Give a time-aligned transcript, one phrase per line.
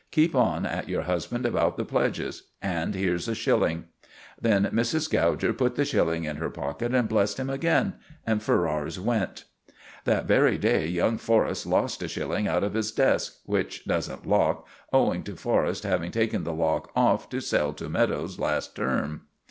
[0.09, 2.23] Keep on at your husband about the pledge;
[2.59, 3.83] and here's a shilling."
[4.41, 5.07] Then Mrs.
[5.07, 7.93] Gouger put the shilling in her pocket and blessed him again.
[8.25, 9.43] And Ferrars went.
[10.05, 14.65] That very day young Forrest lost a shilling out of his desk, which doesn't lock,
[14.91, 19.27] owing to Forrest having taken the lock off to sell to Meadowes last term.